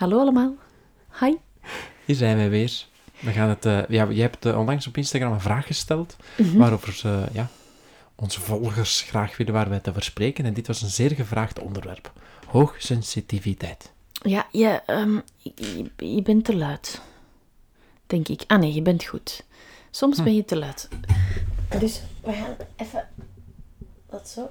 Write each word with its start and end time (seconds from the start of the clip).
Hallo 0.00 0.18
allemaal. 0.18 0.54
Hi. 1.20 1.34
Hier 2.04 2.16
zijn 2.16 2.36
wij 2.36 2.50
weer. 2.50 2.84
We 3.18 3.30
gaan 3.30 3.48
het, 3.48 3.64
eh, 3.66 3.78
ja, 3.88 4.06
jij 4.10 4.22
hebt 4.22 4.46
eh, 4.46 4.58
onlangs 4.58 4.86
op 4.86 4.96
Instagram 4.96 5.32
een 5.32 5.40
vraag 5.40 5.66
gesteld 5.66 6.16
Mhm. 6.38 6.56
waarover 6.56 6.92
ze, 6.92 7.24
ja, 7.32 7.48
onze 8.14 8.40
volgers 8.40 9.00
graag 9.02 9.36
willen 9.36 9.52
waar 9.52 9.68
wij 9.68 9.76
het 9.76 9.88
over 9.88 10.02
spreken. 10.02 10.44
En 10.44 10.54
dit 10.54 10.66
was 10.66 10.82
een 10.82 10.88
zeer 10.88 11.10
gevraagd 11.10 11.58
onderwerp. 11.60 12.12
Hoogsensitiviteit. 12.46 13.92
Ja, 14.12 14.46
je, 14.52 14.82
ehm, 14.86 15.18
je, 15.36 15.90
je 15.96 16.22
bent 16.22 16.44
te 16.44 16.56
luid. 16.56 17.00
Denk 18.06 18.28
ik. 18.28 18.42
Ah 18.46 18.58
nee, 18.58 18.74
je 18.74 18.82
bent 18.82 19.04
goed. 19.04 19.44
Soms 19.90 20.22
ben 20.22 20.34
je 20.34 20.44
te 20.44 20.58
luid. 20.58 20.88
Dus 21.78 22.00
we 22.22 22.32
gaan 22.32 22.56
even... 22.76 23.08
Dat 24.10 24.28
zo. 24.28 24.50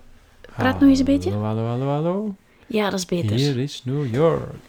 Praat 0.55 0.79
nog 0.79 0.89
eens 0.89 0.99
een 0.99 1.05
beetje. 1.05 1.31
Hallo, 1.31 1.45
hallo, 1.45 1.65
hallo, 1.67 1.87
hallo. 1.87 2.35
Ja, 2.69 2.89
dat 2.89 2.99
is 2.99 3.05
beter. 3.05 3.35
Hier 3.35 3.57
is 3.57 3.83
New 3.83 4.13
York. 4.13 4.53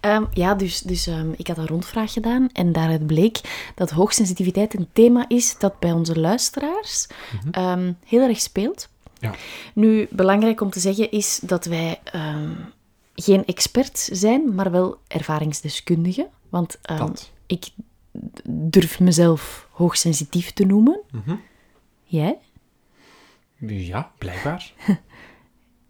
Ehm, 0.00 0.24
ja, 0.32 0.54
dus, 0.54 0.80
dus 0.80 1.06
ehm, 1.06 1.30
ik 1.36 1.46
had 1.46 1.58
een 1.58 1.66
rondvraag 1.66 2.12
gedaan 2.12 2.48
en 2.52 2.72
daaruit 2.72 3.06
bleek 3.06 3.40
dat 3.74 3.90
hoogsensitiviteit 3.90 4.74
een 4.74 4.88
thema 4.92 5.24
is 5.28 5.58
dat 5.58 5.78
bij 5.78 5.92
onze 5.92 6.20
luisteraars 6.20 7.06
ehm, 7.50 7.92
heel 8.04 8.20
erg 8.20 8.40
speelt. 8.40 8.88
Ja. 9.18 9.34
Nu, 9.74 10.06
belangrijk 10.10 10.60
om 10.60 10.70
te 10.70 10.80
zeggen 10.80 11.10
is 11.10 11.40
dat 11.42 11.64
wij 11.64 12.00
geen 13.14 13.44
expert 13.44 14.08
zijn, 14.12 14.54
maar 14.54 14.70
wel 14.70 14.98
ervaringsdeskundigen. 15.08 16.26
Want 16.48 16.78
ik 17.46 17.68
durf 18.44 19.00
mezelf 19.00 19.68
hoogsensitief 19.70 20.52
te 20.52 20.64
noemen. 20.64 21.00
Mhm. 21.10 21.36
Jij? 22.04 22.38
Ja, 23.66 24.12
blijkbaar. 24.18 24.72